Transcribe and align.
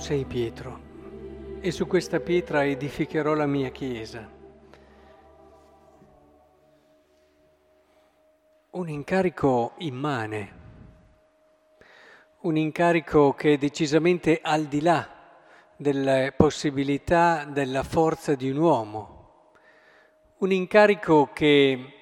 sei 0.00 0.24
Pietro. 0.24 0.88
E 1.60 1.70
su 1.70 1.86
questa 1.86 2.20
pietra 2.20 2.64
edificherò 2.64 3.34
la 3.34 3.46
mia 3.46 3.68
chiesa. 3.68 4.28
Un 8.70 8.88
incarico 8.88 9.72
immane, 9.78 10.58
un 12.40 12.56
incarico 12.56 13.34
che 13.34 13.54
è 13.54 13.58
decisamente 13.58 14.40
al 14.42 14.64
di 14.64 14.80
là 14.80 15.06
delle 15.76 16.32
possibilità 16.34 17.44
della 17.44 17.82
forza 17.82 18.34
di 18.34 18.48
un 18.48 18.56
uomo, 18.56 19.52
un 20.38 20.50
incarico 20.50 21.30
che 21.34 21.92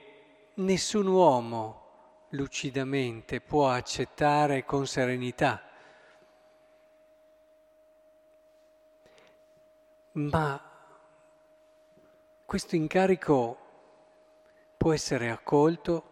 nessun 0.54 1.06
uomo 1.08 2.26
lucidamente 2.30 3.40
può 3.40 3.70
accettare 3.70 4.64
con 4.64 4.86
serenità 4.86 5.67
ma 10.18 10.60
questo 12.44 12.74
incarico 12.74 13.58
può 14.76 14.92
essere 14.92 15.30
accolto 15.30 16.02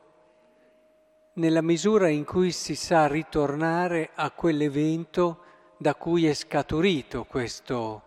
nella 1.35 1.61
misura 1.61 2.09
in 2.09 2.25
cui 2.25 2.53
si 2.53 2.77
sa 2.77 3.09
ritornare 3.09 4.11
a 4.15 4.31
quell'evento 4.31 5.43
da 5.77 5.95
cui 5.95 6.27
è 6.27 6.35
scaturito 6.35 7.25
questo 7.25 8.03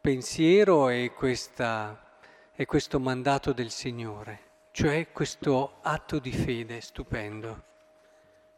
pensiero 0.00 0.88
e, 0.90 1.12
questa, 1.16 2.18
e 2.54 2.66
questo 2.66 3.00
mandato 3.00 3.52
del 3.52 3.70
Signore, 3.70 4.40
cioè 4.70 5.10
questo 5.12 5.78
atto 5.80 6.18
di 6.18 6.30
fede 6.30 6.80
stupendo. 6.80 7.62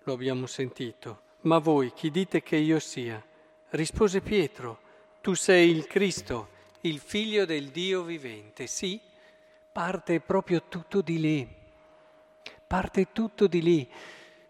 Lo 0.03 0.13
abbiamo 0.13 0.47
sentito. 0.47 1.23
Ma 1.43 1.59
voi 1.59 1.93
chi 1.93 2.11
dite 2.11 2.43
che 2.43 2.57
io 2.57 2.79
sia? 2.79 3.23
Rispose 3.71 4.21
Pietro, 4.21 4.81
tu 5.21 5.35
sei 5.35 5.71
il 5.71 5.87
Cristo 5.87 6.53
il 6.85 6.99
figlio 6.99 7.47
del 7.47 7.69
Dio 7.69 8.03
vivente. 8.03 8.67
Sì, 8.67 9.01
parte 9.73 10.21
proprio 10.21 10.65
tutto 10.69 11.01
di 11.01 11.19
lì, 11.19 11.49
parte 12.67 13.09
tutto 13.13 13.47
di 13.47 13.63
lì. 13.63 13.89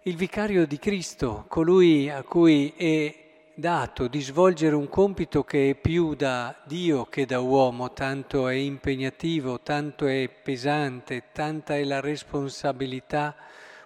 Il 0.02 0.16
vicario 0.16 0.66
di 0.66 0.78
Cristo, 0.78 1.44
colui 1.48 2.10
a 2.10 2.22
cui 2.24 2.74
è 2.76 3.22
dato 3.54 4.08
di 4.08 4.20
svolgere 4.20 4.74
un 4.74 4.88
compito 4.88 5.44
che 5.44 5.70
è 5.70 5.74
più 5.76 6.14
da 6.14 6.54
Dio 6.64 7.04
che 7.04 7.24
da 7.24 7.38
uomo, 7.38 7.92
tanto 7.92 8.48
è 8.48 8.54
impegnativo, 8.54 9.60
tanto 9.60 10.06
è 10.06 10.28
pesante, 10.28 11.24
tanta 11.30 11.76
è 11.76 11.84
la 11.84 12.00
responsabilità, 12.00 13.34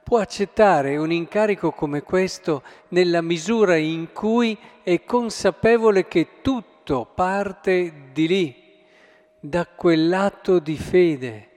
può 0.03 0.21
accettare 0.21 0.97
un 0.97 1.13
incarico 1.13 1.73
come 1.73 2.03
questo 2.03 2.63
nella 2.89 3.21
misura 3.21 3.77
in 3.77 4.11
cui 4.15 4.59
è 4.83 5.05
consapevole 5.05 6.09
che 6.09 6.41
tutto 6.41 6.78
tutto 6.89 7.05
parte 7.05 7.93
di 8.15 8.27
lì, 8.27 8.57
da 9.39 9.67
quell'atto 9.67 10.59
di 10.59 10.79
fede, 10.79 11.49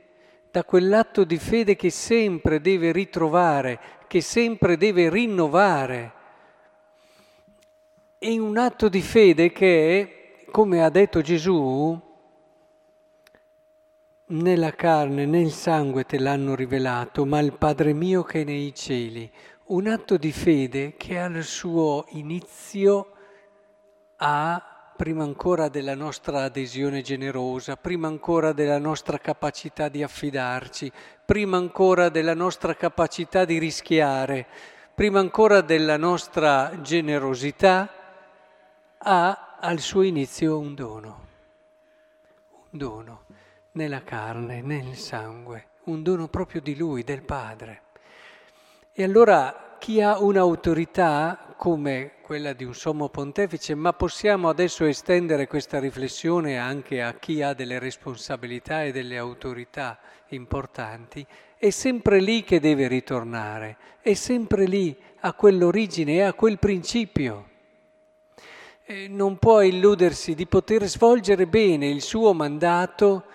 da 0.52 0.66
quell'atto 0.66 1.24
di 1.24 1.38
fede 1.38 1.78
che 1.78 1.90
sempre 1.90 2.60
deve 2.60 2.92
ritrovare, 2.92 3.80
che 4.08 4.20
sempre 4.20 4.76
deve 4.76 5.10
rinnovare. 5.10 6.12
È 8.18 8.38
un 8.38 8.58
atto 8.58 8.90
di 8.90 9.02
fede 9.02 9.54
che, 9.54 10.44
come 10.52 10.84
ha 10.84 10.90
detto 10.90 11.22
Gesù, 11.22 11.98
né 14.26 14.56
la 14.58 14.72
carne 14.72 15.26
né 15.26 15.40
il 15.40 15.54
sangue 15.54 16.04
te 16.04 16.20
l'hanno 16.20 16.56
rivelato, 16.56 17.26
ma 17.26 17.40
il 17.40 17.54
Padre 17.54 17.94
mio 17.94 18.24
che 18.24 18.42
è 18.42 18.44
nei 18.44 18.76
cieli. 18.76 19.32
Un 19.68 19.88
atto 19.88 20.18
di 20.18 20.34
fede 20.34 20.98
che 20.98 21.18
al 21.18 21.42
suo 21.42 22.04
inizio 22.10 23.14
ha 24.18 24.71
prima 25.02 25.24
ancora 25.24 25.68
della 25.68 25.96
nostra 25.96 26.44
adesione 26.44 27.02
generosa, 27.02 27.76
prima 27.76 28.06
ancora 28.06 28.52
della 28.54 28.78
nostra 28.78 29.18
capacità 29.18 29.90
di 29.90 30.04
affidarci, 30.04 30.92
prima 31.26 31.58
ancora 31.58 32.10
della 32.10 32.36
nostra 32.36 32.76
capacità 32.76 33.44
di 33.44 33.58
rischiare, 33.58 34.46
prima 34.94 35.20
ancora 35.20 35.62
della 35.62 35.98
nostra 35.98 36.82
generosità, 36.82 37.92
ha 39.00 39.58
al 39.60 39.80
suo 39.80 40.04
inizio 40.04 40.60
un 40.60 40.76
dono, 40.76 41.26
un 42.52 42.78
dono 42.78 43.24
nella 43.72 44.04
carne, 44.04 44.62
nel 44.62 44.94
sangue, 44.94 45.70
un 45.86 46.04
dono 46.04 46.28
proprio 46.28 46.62
di 46.62 46.78
Lui, 46.78 47.04
del 47.04 47.24
Padre. 47.24 47.82
E 48.92 49.04
allora 49.04 49.78
chi 49.80 50.00
ha 50.00 50.20
un'autorità 50.20 51.56
come 51.58 52.21
quella 52.32 52.54
di 52.54 52.64
un 52.64 52.74
sommo 52.74 53.10
pontefice, 53.10 53.76
ma 53.76 53.92
possiamo 53.92 54.48
adesso 54.48 54.86
estendere 54.86 55.48
questa 55.48 55.80
riflessione 55.80 56.58
anche 56.58 57.02
a 57.02 57.16
chi 57.16 57.42
ha 57.42 57.54
delle 57.54 57.78
responsabilità 57.78 58.86
e 58.86 58.94
delle 58.94 59.18
autorità 59.18 60.00
importanti, 60.30 61.28
è 61.58 61.70
sempre 61.72 62.22
lì 62.22 62.46
che 62.46 62.62
deve 62.62 62.88
ritornare, 62.88 63.76
è 64.00 64.14
sempre 64.14 64.64
lì, 64.64 64.98
a 65.20 65.34
quell'origine 65.34 66.14
e 66.14 66.22
a 66.22 66.32
quel 66.32 66.58
principio. 66.58 67.50
E 68.86 69.10
non 69.10 69.38
può 69.38 69.60
illudersi 69.60 70.34
di 70.34 70.48
poter 70.48 70.86
svolgere 70.86 71.48
bene 71.48 71.90
il 71.90 72.02
suo 72.02 72.32
mandato 72.32 73.26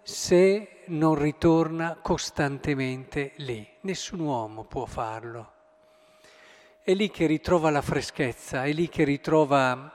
se 0.00 0.84
non 0.86 1.16
ritorna 1.16 1.98
costantemente 2.00 3.32
lì. 3.36 3.68
Nessun 3.82 4.20
uomo 4.20 4.64
può 4.64 4.86
farlo 4.86 5.56
è 6.88 6.94
lì 6.94 7.10
che 7.10 7.26
ritrova 7.26 7.68
la 7.68 7.82
freschezza, 7.82 8.64
è 8.64 8.72
lì 8.72 8.88
che 8.88 9.04
ritrova 9.04 9.92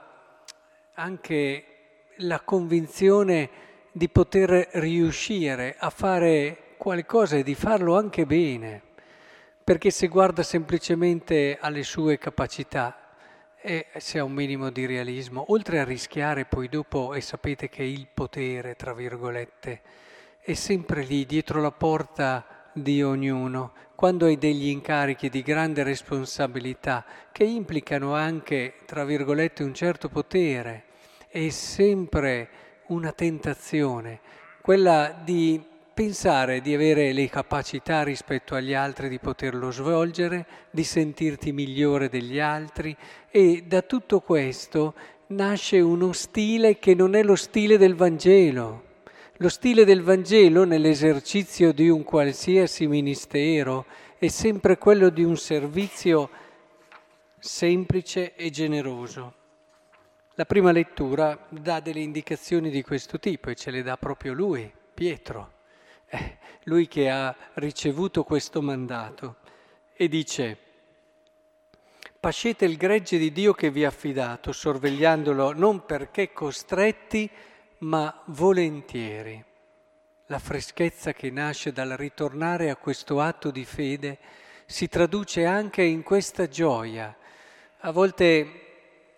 anche 0.94 1.66
la 2.18 2.40
convinzione 2.42 3.50
di 3.92 4.08
poter 4.10 4.70
riuscire 4.74 5.76
a 5.76 5.90
fare 5.90 6.76
qualcosa 6.78 7.36
e 7.36 7.42
di 7.42 7.56
farlo 7.56 7.98
anche 7.98 8.28
bene, 8.28 8.84
perché 9.64 9.90
se 9.90 10.08
guarda 10.08 10.44
semplicemente 10.44 11.58
alle 11.60 11.82
sue 11.82 12.20
capacità 12.20 13.16
e 13.60 13.88
se 13.98 14.20
ha 14.20 14.24
un 14.24 14.34
minimo 14.34 14.70
di 14.70 14.86
realismo, 14.86 15.46
oltre 15.48 15.80
a 15.80 15.84
rischiare 15.84 16.46
poi 16.46 16.70
dopo, 16.70 17.16
e 17.16 17.22
sapete 17.22 17.70
che 17.70 17.82
il 17.82 18.06
potere, 18.14 18.76
tra 18.76 18.94
virgolette, 18.94 19.82
è 20.40 20.54
sempre 20.54 21.02
lì 21.02 21.26
dietro 21.26 21.60
la 21.60 21.72
porta 21.72 22.46
di 22.74 23.02
ognuno, 23.02 23.72
quando 23.96 24.26
hai 24.26 24.38
degli 24.38 24.68
incarichi 24.68 25.30
di 25.30 25.42
grande 25.42 25.84
responsabilità 25.84 27.06
che 27.32 27.44
implicano 27.44 28.14
anche, 28.14 28.74
tra 28.86 29.06
virgolette, 29.06 29.64
un 29.64 29.74
certo 29.74 30.10
potere, 30.10 30.86
è 31.28 31.50
sempre 31.50 32.50
una 32.88 33.12
tentazione, 33.12 34.20
quella 34.62 35.16
di 35.24 35.62
pensare 35.94 36.60
di 36.62 36.74
avere 36.74 37.14
le 37.14 37.30
capacità 37.30 38.02
rispetto 38.02 38.56
agli 38.56 38.74
altri 38.74 39.10
di 39.10 39.20
poterlo 39.20 39.72
svolgere, 39.72 40.46
di 40.72 40.84
sentirti 40.84 41.52
migliore 41.52 42.10
degli 42.10 42.40
altri 42.40 42.96
e 43.30 43.64
da 43.68 43.84
tutto 43.84 44.20
questo 44.22 44.96
nasce 45.28 45.80
uno 45.80 46.12
stile 46.12 46.80
che 46.80 46.96
non 46.96 47.16
è 47.16 47.24
lo 47.24 47.36
stile 47.36 47.78
del 47.78 47.96
Vangelo. 47.96 48.92
Lo 49.38 49.50
stile 49.50 49.84
del 49.84 50.04
Vangelo 50.04 50.64
nell'esercizio 50.64 51.74
di 51.74 51.90
un 51.90 52.04
qualsiasi 52.04 52.86
ministero 52.86 53.88
è 54.20 54.28
sempre 54.28 54.78
quello 54.78 55.10
di 55.10 55.24
un 55.24 55.38
servizio 55.38 56.30
semplice 57.40 58.36
e 58.36 58.52
generoso. 58.52 59.34
La 60.36 60.46
prima 60.46 60.72
lettura 60.72 61.48
dà 61.50 61.80
delle 61.80 62.02
indicazioni 62.02 62.70
di 62.70 62.84
questo 62.84 63.18
tipo 63.18 63.50
e 63.50 63.56
ce 63.56 63.72
le 63.72 63.82
dà 63.82 63.98
proprio 63.98 64.34
lui, 64.34 64.72
Pietro, 64.94 65.54
eh, 66.10 66.38
lui 66.66 66.88
che 66.88 67.10
ha 67.10 67.36
ricevuto 67.56 68.24
questo 68.24 68.62
mandato 68.62 69.38
e 69.96 70.08
dice, 70.10 70.58
pascete 72.20 72.66
il 72.66 72.78
gregge 72.78 73.18
di 73.18 73.32
Dio 73.32 73.54
che 73.54 73.72
vi 73.72 73.84
ha 73.84 73.88
affidato, 73.88 74.52
sorvegliandolo 74.52 75.54
non 75.54 75.88
perché 75.88 76.32
costretti, 76.32 77.28
ma 77.84 78.22
volentieri. 78.28 79.44
La 80.28 80.40
freschezza 80.40 81.14
che 81.14 81.30
nasce 81.30 81.72
dal 81.72 81.90
ritornare 81.92 82.70
a 82.70 82.76
questo 82.76 83.20
atto 83.20 83.52
di 83.52 83.66
fede 83.66 84.18
si 84.66 84.88
traduce 84.88 85.46
anche 85.46 85.84
in 85.84 86.02
questa 86.02 86.48
gioia. 86.48 87.16
A 87.80 87.92
volte 87.92 88.62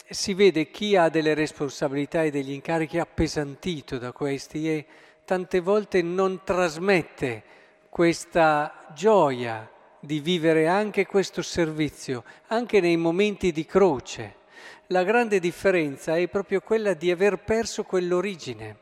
si 0.10 0.34
vede 0.34 0.72
chi 0.72 0.96
ha 0.96 1.10
delle 1.10 1.34
responsabilità 1.34 2.24
e 2.24 2.32
degli 2.32 2.52
incarichi 2.52 2.98
appesantito 2.98 3.98
da 3.98 4.12
questi 4.12 4.70
e 4.70 4.86
tante 5.24 5.60
volte 5.60 6.02
non 6.02 6.42
trasmette 6.44 7.44
questa 7.90 8.88
gioia 8.94 9.70
di 10.00 10.20
vivere 10.20 10.68
anche 10.68 11.06
questo 11.06 11.42
servizio, 11.42 12.24
anche 12.48 12.80
nei 12.80 12.98
momenti 12.98 13.52
di 13.52 13.66
croce 13.66 14.44
la 14.88 15.04
grande 15.04 15.40
differenza 15.40 16.18
è 16.18 16.28
proprio 16.28 16.62
quella 16.62 16.94
di 16.94 17.12
aver 17.12 17.44
perso 17.44 17.84
quell'origine. 17.84 18.78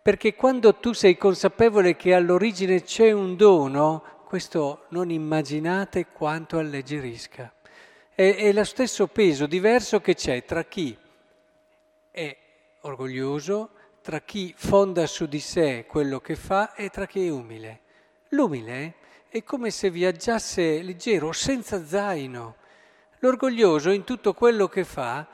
Perché 0.00 0.34
quando 0.34 0.74
tu 0.74 0.92
sei 0.92 1.16
consapevole 1.16 1.96
che 1.96 2.14
all'origine 2.14 2.82
c'è 2.82 3.10
un 3.10 3.36
dono, 3.36 4.02
questo 4.26 4.84
non 4.88 5.10
immaginate 5.10 6.06
quanto 6.06 6.58
alleggerisca. 6.58 7.52
È, 8.14 8.34
è 8.36 8.52
lo 8.52 8.64
stesso 8.64 9.06
peso 9.06 9.46
diverso 9.46 10.00
che 10.00 10.14
c'è 10.14 10.44
tra 10.44 10.64
chi 10.64 10.96
è 12.10 12.36
orgoglioso, 12.82 13.70
tra 14.02 14.20
chi 14.20 14.52
fonda 14.54 15.06
su 15.06 15.26
di 15.26 15.40
sé 15.40 15.86
quello 15.88 16.20
che 16.20 16.36
fa 16.36 16.74
e 16.74 16.90
tra 16.90 17.06
chi 17.06 17.26
è 17.26 17.30
umile. 17.30 17.80
L'umile 18.28 18.94
è 19.28 19.42
come 19.42 19.70
se 19.70 19.90
viaggiasse 19.90 20.82
leggero, 20.82 21.32
senza 21.32 21.84
zaino. 21.84 22.56
L'orgoglioso 23.24 23.88
in 23.88 24.04
tutto 24.04 24.34
quello 24.34 24.68
che 24.68 24.84
fa 24.84 25.26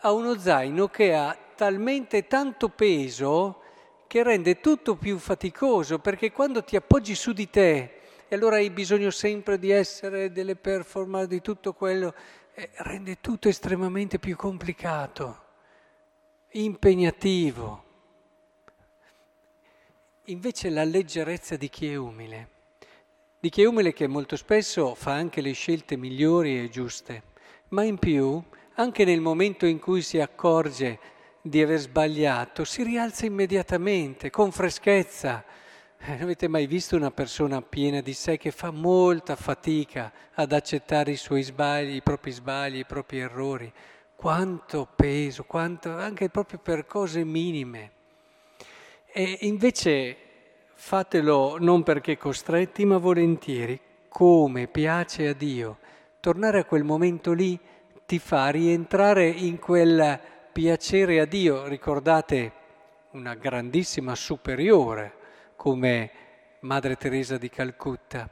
ha 0.00 0.12
uno 0.12 0.38
zaino 0.38 0.88
che 0.88 1.14
ha 1.14 1.34
talmente 1.56 2.26
tanto 2.26 2.68
peso 2.68 3.62
che 4.06 4.22
rende 4.22 4.60
tutto 4.60 4.96
più 4.96 5.16
faticoso, 5.16 5.98
perché 5.98 6.30
quando 6.30 6.62
ti 6.62 6.76
appoggi 6.76 7.14
su 7.14 7.32
di 7.32 7.48
te 7.48 8.00
e 8.28 8.34
allora 8.34 8.56
hai 8.56 8.68
bisogno 8.68 9.08
sempre 9.08 9.58
di 9.58 9.70
essere 9.70 10.30
delle 10.30 10.56
performance, 10.56 11.28
di 11.28 11.40
tutto 11.40 11.72
quello, 11.72 12.12
eh, 12.52 12.68
rende 12.74 13.16
tutto 13.22 13.48
estremamente 13.48 14.18
più 14.18 14.36
complicato, 14.36 15.44
impegnativo. 16.50 17.84
Invece 20.24 20.68
la 20.68 20.84
leggerezza 20.84 21.56
di 21.56 21.70
chi 21.70 21.90
è 21.90 21.96
umile, 21.96 22.48
di 23.40 23.48
chi 23.48 23.62
è 23.62 23.66
umile 23.66 23.94
che 23.94 24.06
molto 24.06 24.36
spesso 24.36 24.94
fa 24.94 25.12
anche 25.12 25.40
le 25.40 25.52
scelte 25.52 25.96
migliori 25.96 26.62
e 26.62 26.68
giuste, 26.68 27.36
ma 27.70 27.82
in 27.82 27.98
più, 27.98 28.42
anche 28.74 29.04
nel 29.04 29.20
momento 29.20 29.66
in 29.66 29.78
cui 29.78 30.02
si 30.02 30.20
accorge 30.20 30.98
di 31.40 31.62
aver 31.62 31.78
sbagliato, 31.78 32.64
si 32.64 32.82
rialza 32.82 33.26
immediatamente, 33.26 34.30
con 34.30 34.52
freschezza. 34.52 35.44
Eh, 36.00 36.22
avete 36.22 36.46
mai 36.46 36.66
visto 36.66 36.94
una 36.94 37.10
persona 37.10 37.60
piena 37.60 38.00
di 38.00 38.12
sé 38.12 38.36
che 38.36 38.52
fa 38.52 38.70
molta 38.70 39.34
fatica 39.34 40.12
ad 40.34 40.52
accettare 40.52 41.10
i 41.10 41.16
suoi 41.16 41.42
sbagli, 41.42 41.96
i 41.96 42.02
propri 42.02 42.30
sbagli, 42.30 42.78
i 42.78 42.84
propri 42.84 43.18
errori? 43.18 43.72
Quanto 44.14 44.88
peso, 44.94 45.44
quanto, 45.44 45.90
anche 45.90 46.28
proprio 46.28 46.58
per 46.58 46.86
cose 46.86 47.24
minime. 47.24 47.92
E 49.06 49.38
invece 49.42 50.16
fatelo 50.74 51.56
non 51.58 51.82
perché 51.82 52.16
costretti, 52.16 52.84
ma 52.84 52.98
volentieri, 52.98 53.80
come 54.08 54.68
piace 54.68 55.28
a 55.28 55.32
Dio. 55.32 55.78
Tornare 56.20 56.58
a 56.58 56.64
quel 56.64 56.82
momento 56.82 57.32
lì 57.32 57.56
ti 58.04 58.18
fa 58.18 58.48
rientrare 58.48 59.28
in 59.28 59.60
quel 59.60 60.18
piacere 60.50 61.20
a 61.20 61.24
Dio. 61.26 61.68
Ricordate 61.68 62.52
una 63.12 63.36
grandissima 63.36 64.16
superiore 64.16 65.14
come 65.54 66.10
Madre 66.60 66.96
Teresa 66.96 67.38
di 67.38 67.48
Calcutta. 67.48 68.28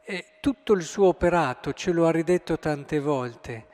E 0.00 0.26
tutto 0.38 0.74
il 0.74 0.84
suo 0.84 1.08
operato 1.08 1.72
ce 1.72 1.90
lo 1.90 2.06
ha 2.06 2.12
ridetto 2.12 2.56
tante 2.56 3.00
volte. 3.00 3.66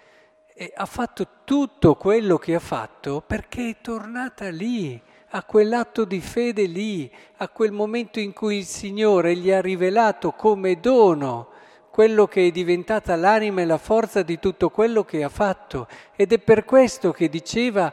E 0.54 0.72
ha 0.74 0.86
fatto 0.86 1.26
tutto 1.44 1.96
quello 1.96 2.38
che 2.38 2.54
ha 2.54 2.60
fatto 2.60 3.20
perché 3.20 3.68
è 3.68 3.76
tornata 3.82 4.48
lì, 4.48 4.98
a 5.32 5.44
quell'atto 5.44 6.06
di 6.06 6.22
fede 6.22 6.64
lì, 6.64 7.12
a 7.36 7.48
quel 7.50 7.72
momento 7.72 8.20
in 8.20 8.32
cui 8.32 8.56
il 8.56 8.64
Signore 8.64 9.36
gli 9.36 9.50
ha 9.50 9.60
rivelato 9.60 10.32
come 10.32 10.80
dono 10.80 11.49
quello 11.90 12.26
che 12.26 12.46
è 12.46 12.50
diventata 12.50 13.16
l'anima 13.16 13.60
e 13.60 13.66
la 13.66 13.78
forza 13.78 14.22
di 14.22 14.38
tutto 14.38 14.70
quello 14.70 15.04
che 15.04 15.24
ha 15.24 15.28
fatto. 15.28 15.88
Ed 16.14 16.32
è 16.32 16.38
per 16.38 16.64
questo 16.64 17.12
che 17.12 17.28
diceva, 17.28 17.92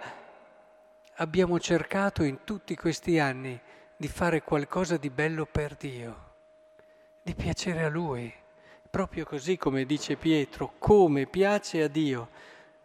abbiamo 1.15 1.59
cercato 1.59 2.23
in 2.23 2.39
tutti 2.44 2.75
questi 2.75 3.19
anni 3.19 3.59
di 3.95 4.07
fare 4.07 4.44
qualcosa 4.44 4.97
di 4.97 5.09
bello 5.09 5.47
per 5.51 5.75
Dio, 5.75 6.15
di 7.23 7.33
piacere 7.33 7.83
a 7.83 7.89
Lui, 7.89 8.31
proprio 8.89 9.25
così 9.25 9.57
come 9.57 9.85
dice 9.85 10.15
Pietro, 10.15 10.73
come 10.77 11.25
piace 11.25 11.81
a 11.81 11.88
Dio, 11.88 12.29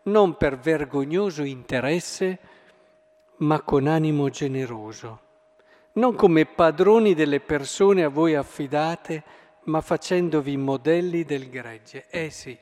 non 0.05 0.37
per 0.37 0.59
vergognoso 0.59 1.43
interesse, 1.43 2.39
ma 3.37 3.61
con 3.61 3.87
animo 3.87 4.31
generoso, 4.31 5.21
non 5.93 6.15
come 6.15 6.47
padroni 6.47 7.15
delle 7.15 7.41
persone 7.41 8.03
a 8.03 8.09
voi 8.09 8.35
affidate, 8.35 9.23
ma 9.65 9.81
facendovi 9.81 10.57
modelli 10.57 11.25
del 11.25 11.49
gregge. 11.49 12.07
Eh 12.09 12.31
sì, 12.31 12.57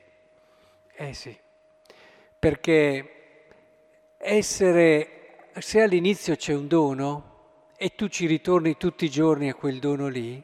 eh 0.93 1.13
sì, 1.13 1.37
perché 2.37 3.45
essere, 4.17 5.49
se 5.57 5.81
all'inizio 5.81 6.35
c'è 6.35 6.53
un 6.53 6.67
dono 6.67 7.29
e 7.75 7.95
tu 7.95 8.07
ci 8.07 8.27
ritorni 8.27 8.77
tutti 8.77 9.05
i 9.05 9.09
giorni 9.09 9.49
a 9.49 9.55
quel 9.55 9.79
dono 9.79 10.07
lì, 10.07 10.41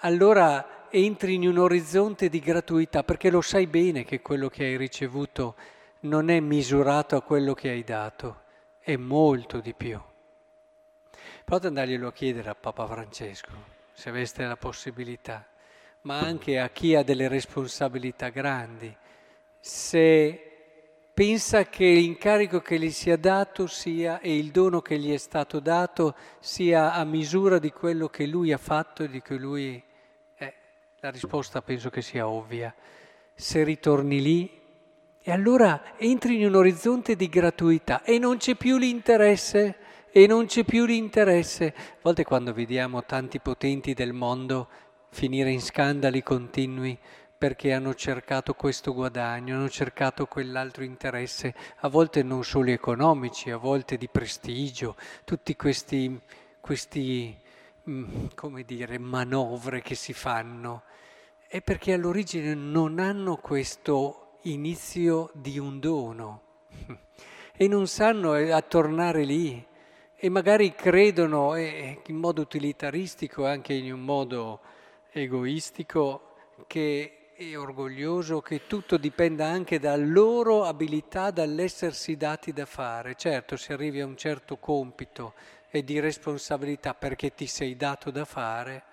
allora 0.00 0.88
entri 0.90 1.34
in 1.34 1.48
un 1.48 1.58
orizzonte 1.58 2.28
di 2.28 2.38
gratuità, 2.38 3.02
perché 3.02 3.30
lo 3.30 3.40
sai 3.40 3.66
bene 3.66 4.04
che 4.04 4.22
quello 4.22 4.48
che 4.48 4.64
hai 4.64 4.76
ricevuto 4.76 5.56
non 6.00 6.30
è 6.30 6.38
misurato 6.38 7.16
a 7.16 7.22
quello 7.22 7.54
che 7.54 7.70
hai 7.70 7.82
dato 7.82 8.42
è 8.78 8.94
molto 8.94 9.58
di 9.60 9.74
più. 9.74 10.00
Provate 11.44 11.66
ad 11.66 11.76
andarglielo 11.76 12.08
a 12.08 12.12
chiedere 12.12 12.50
a 12.50 12.54
Papa 12.54 12.86
Francesco, 12.86 13.50
se 13.92 14.08
aveste 14.08 14.44
la 14.44 14.56
possibilità, 14.56 15.44
ma 16.06 16.20
anche 16.20 16.60
a 16.60 16.70
chi 16.70 16.94
ha 16.94 17.02
delle 17.02 17.26
responsabilità 17.26 18.28
grandi, 18.28 18.96
se 19.58 20.40
pensa 21.12 21.64
che 21.64 21.84
l'incarico 21.84 22.60
che 22.60 22.78
gli 22.78 22.90
sia 22.90 23.16
dato 23.16 23.66
sia 23.66 24.20
e 24.20 24.36
il 24.36 24.52
dono 24.52 24.80
che 24.80 25.00
gli 25.00 25.12
è 25.12 25.16
stato 25.16 25.58
dato 25.58 26.14
sia 26.38 26.92
a 26.92 27.02
misura 27.02 27.58
di 27.58 27.72
quello 27.72 28.06
che 28.06 28.24
lui 28.24 28.52
ha 28.52 28.56
fatto 28.56 29.02
e 29.02 29.08
di 29.08 29.20
cui 29.20 29.38
lui 29.38 29.82
è. 30.36 30.54
La 31.00 31.10
risposta 31.10 31.60
penso 31.60 31.90
che 31.90 32.02
sia 32.02 32.28
ovvia. 32.28 32.72
Se 33.34 33.64
ritorni 33.64 34.22
lì 34.22 34.60
e 35.20 35.32
allora 35.32 35.96
entri 35.96 36.36
in 36.36 36.46
un 36.46 36.54
orizzonte 36.54 37.16
di 37.16 37.28
gratuità 37.28 38.04
e 38.04 38.20
non 38.20 38.36
c'è 38.36 38.54
più 38.54 38.78
l'interesse, 38.78 39.78
e 40.16 40.26
non 40.26 40.46
c'è 40.46 40.64
più 40.64 40.86
l'interesse. 40.86 41.74
A 41.76 41.98
volte 42.00 42.24
quando 42.24 42.54
vediamo 42.54 43.04
tanti 43.04 43.38
potenti 43.38 43.92
del 43.92 44.14
mondo 44.14 44.68
finire 45.10 45.50
in 45.50 45.60
scandali 45.60 46.22
continui 46.22 46.98
perché 47.38 47.72
hanno 47.72 47.94
cercato 47.94 48.54
questo 48.54 48.94
guadagno, 48.94 49.56
hanno 49.56 49.68
cercato 49.68 50.26
quell'altro 50.26 50.84
interesse, 50.84 51.54
a 51.80 51.88
volte 51.88 52.22
non 52.22 52.44
solo 52.44 52.70
economici, 52.70 53.50
a 53.50 53.58
volte 53.58 53.98
di 53.98 54.08
prestigio, 54.08 54.96
tutti 55.24 55.54
questi, 55.54 56.18
questi 56.60 57.36
mm, 57.88 58.26
come 58.34 58.64
dire, 58.64 58.98
manovre 58.98 59.82
che 59.82 59.94
si 59.94 60.14
fanno, 60.14 60.84
è 61.46 61.60
perché 61.60 61.92
all'origine 61.92 62.54
non 62.54 62.98
hanno 62.98 63.36
questo 63.36 64.38
inizio 64.42 65.30
di 65.34 65.58
un 65.58 65.78
dono 65.78 66.42
e 67.54 67.68
non 67.68 67.86
sanno 67.86 68.34
eh, 68.34 68.50
a 68.50 68.62
tornare 68.62 69.24
lì 69.24 69.64
e 70.18 70.28
magari 70.30 70.74
credono 70.74 71.54
in 71.56 72.16
modo 72.16 72.40
utilitaristico 72.40 73.46
anche 73.46 73.74
in 73.74 73.92
un 73.92 74.00
modo 74.00 74.60
egoistico 75.20 76.34
che 76.66 77.32
è 77.36 77.56
orgoglioso 77.56 78.40
che 78.40 78.66
tutto 78.66 78.96
dipenda 78.96 79.46
anche 79.46 79.78
dalla 79.78 80.04
loro 80.04 80.64
abilità, 80.64 81.30
dall'essersi 81.30 82.16
dati 82.16 82.52
da 82.52 82.64
fare. 82.64 83.14
Certo, 83.14 83.56
se 83.56 83.74
arrivi 83.74 84.00
a 84.00 84.06
un 84.06 84.16
certo 84.16 84.56
compito 84.56 85.34
e 85.68 85.84
di 85.84 86.00
responsabilità 86.00 86.94
perché 86.94 87.34
ti 87.34 87.46
sei 87.46 87.76
dato 87.76 88.10
da 88.10 88.24
fare, 88.24 88.84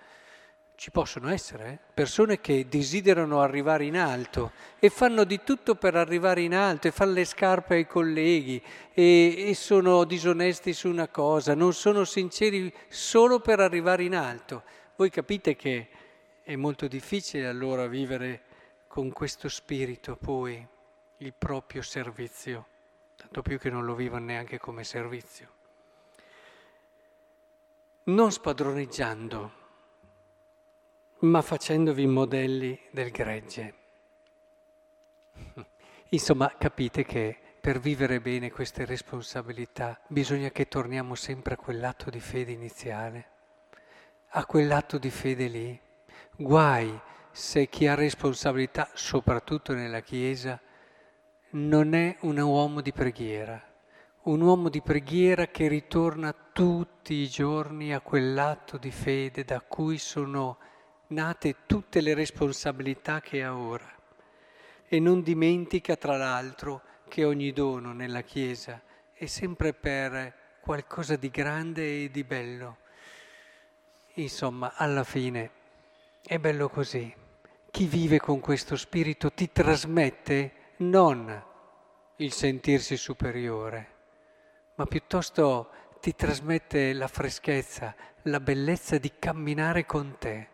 ci 0.76 0.90
possono 0.90 1.30
essere 1.30 1.68
eh? 1.70 1.78
persone 1.94 2.40
che 2.40 2.66
desiderano 2.68 3.40
arrivare 3.40 3.84
in 3.84 3.96
alto 3.96 4.50
e 4.78 4.90
fanno 4.90 5.22
di 5.24 5.40
tutto 5.44 5.76
per 5.76 5.94
arrivare 5.94 6.42
in 6.42 6.54
alto 6.54 6.88
e 6.88 6.90
fanno 6.90 7.12
le 7.12 7.24
scarpe 7.24 7.76
ai 7.76 7.86
colleghi 7.86 8.60
e, 8.92 9.48
e 9.48 9.54
sono 9.54 10.04
disonesti 10.04 10.72
su 10.72 10.88
una 10.88 11.08
cosa, 11.08 11.54
non 11.54 11.72
sono 11.72 12.04
sinceri 12.04 12.72
solo 12.88 13.38
per 13.40 13.60
arrivare 13.60 14.02
in 14.02 14.16
alto. 14.16 14.64
Voi 14.96 15.10
capite 15.10 15.56
che 15.56 15.88
è 16.44 16.54
molto 16.54 16.86
difficile 16.86 17.48
allora 17.48 17.88
vivere 17.88 18.42
con 18.86 19.10
questo 19.10 19.48
spirito 19.48 20.14
poi 20.16 20.64
il 21.16 21.34
proprio 21.36 21.82
servizio, 21.82 22.66
tanto 23.16 23.42
più 23.42 23.58
che 23.58 23.70
non 23.70 23.84
lo 23.84 23.96
vivono 23.96 24.26
neanche 24.26 24.58
come 24.58 24.84
servizio. 24.84 25.52
Non 28.04 28.30
spadroneggiando 28.30 29.62
ma 31.24 31.40
facendovi 31.40 32.06
modelli 32.06 32.78
del 32.90 33.10
gregge. 33.10 33.74
Insomma, 36.10 36.54
capite 36.58 37.04
che 37.04 37.38
per 37.60 37.80
vivere 37.80 38.20
bene 38.20 38.50
queste 38.50 38.84
responsabilità 38.84 39.98
bisogna 40.06 40.50
che 40.50 40.68
torniamo 40.68 41.14
sempre 41.14 41.54
a 41.54 41.56
quell'atto 41.56 42.10
di 42.10 42.20
fede 42.20 42.52
iniziale, 42.52 43.28
a 44.28 44.44
quell'atto 44.44 44.98
di 44.98 45.10
fede 45.10 45.46
lì. 45.48 45.80
Guai 46.36 47.00
se 47.30 47.68
chi 47.68 47.86
ha 47.86 47.94
responsabilità, 47.94 48.90
soprattutto 48.94 49.74
nella 49.74 50.00
Chiesa, 50.00 50.60
non 51.50 51.94
è 51.94 52.16
un 52.20 52.38
uomo 52.38 52.80
di 52.80 52.92
preghiera, 52.92 53.62
un 54.22 54.40
uomo 54.40 54.68
di 54.68 54.80
preghiera 54.80 55.48
che 55.48 55.68
ritorna 55.68 56.34
tutti 56.52 57.14
i 57.14 57.28
giorni 57.28 57.92
a 57.92 58.00
quell'atto 58.00 58.76
di 58.76 58.90
fede 58.90 59.44
da 59.44 59.60
cui 59.60 59.98
sono 59.98 60.58
nate 61.08 61.56
tutte 61.66 62.00
le 62.00 62.14
responsabilità 62.14 63.20
che 63.20 63.42
ha 63.42 63.56
ora. 63.56 63.92
E 64.86 65.00
non 65.00 65.22
dimentica, 65.22 65.96
tra 65.96 66.16
l'altro, 66.16 66.82
che 67.08 67.24
ogni 67.24 67.52
dono 67.52 67.92
nella 67.92 68.22
Chiesa 68.22 68.80
è 69.12 69.26
sempre 69.26 69.72
per 69.72 70.58
qualcosa 70.60 71.16
di 71.16 71.30
grande 71.30 72.04
e 72.04 72.10
di 72.10 72.24
bello. 72.24 72.78
Insomma, 74.14 74.74
alla 74.74 75.04
fine 75.04 75.50
è 76.26 76.38
bello 76.38 76.70
così. 76.70 77.14
Chi 77.70 77.84
vive 77.84 78.18
con 78.18 78.40
questo 78.40 78.76
spirito 78.76 79.30
ti 79.30 79.52
trasmette 79.52 80.52
non 80.78 81.44
il 82.16 82.32
sentirsi 82.32 82.96
superiore, 82.96 83.88
ma 84.76 84.86
piuttosto 84.86 85.68
ti 86.00 86.14
trasmette 86.14 86.94
la 86.94 87.08
freschezza, 87.08 87.94
la 88.22 88.40
bellezza 88.40 88.96
di 88.96 89.12
camminare 89.18 89.84
con 89.84 90.16
te 90.18 90.48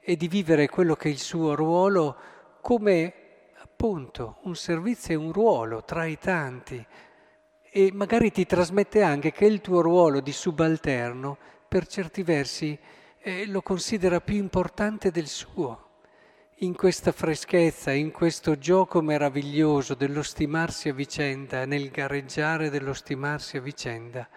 e 0.00 0.16
di 0.16 0.26
vivere 0.26 0.68
quello 0.68 0.96
che 0.96 1.08
è 1.08 1.12
il 1.12 1.20
suo 1.20 1.54
ruolo 1.54 2.16
come 2.60 3.14
appunto 3.58 4.38
un 4.42 4.56
servizio 4.56 5.14
e 5.14 5.18
un 5.18 5.30
ruolo 5.30 5.84
tra 5.84 6.04
i 6.04 6.18
tanti. 6.18 6.84
E 7.74 7.90
magari 7.92 8.32
ti 8.32 8.44
trasmette 8.44 9.02
anche 9.02 9.30
che 9.30 9.44
il 9.44 9.60
tuo 9.60 9.82
ruolo 9.82 10.18
di 10.18 10.32
subalterno, 10.32 11.38
per 11.68 11.86
certi 11.86 12.24
versi, 12.24 12.76
eh, 13.22 13.46
lo 13.46 13.62
considera 13.62 14.20
più 14.20 14.36
importante 14.36 15.10
del 15.10 15.28
suo. 15.28 15.90
In 16.56 16.74
questa 16.74 17.12
freschezza, 17.12 17.92
in 17.92 18.10
questo 18.10 18.58
gioco 18.58 19.00
meraviglioso 19.00 19.94
dello 19.94 20.22
stimarsi 20.22 20.88
a 20.88 20.92
vicenda, 20.92 21.64
nel 21.64 21.90
gareggiare 21.90 22.70
dello 22.70 22.92
stimarsi 22.92 23.56
a 23.56 23.60
vicenda, 23.60 24.28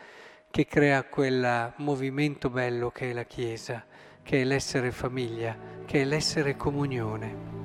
che 0.49 0.65
crea 0.65 1.03
quel 1.03 1.73
movimento 1.77 2.49
bello 2.49 2.89
che 2.89 3.09
è 3.09 3.13
la 3.13 3.25
Chiesa, 3.25 3.83
che 4.23 4.41
è 4.41 4.43
l'essere 4.43 4.91
famiglia, 4.91 5.57
che 5.85 6.01
è 6.01 6.05
l'essere 6.05 6.55
comunione. 6.55 7.64